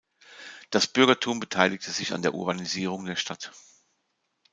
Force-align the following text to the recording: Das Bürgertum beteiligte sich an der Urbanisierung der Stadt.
Das 0.71 0.87
Bürgertum 0.87 1.39
beteiligte 1.39 1.91
sich 1.91 2.11
an 2.13 2.23
der 2.23 2.33
Urbanisierung 2.33 3.05
der 3.05 3.15
Stadt. 3.15 3.51